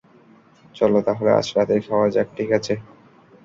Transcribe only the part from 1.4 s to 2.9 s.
রাতেই খাওয়া যাক- ঠিক আছে।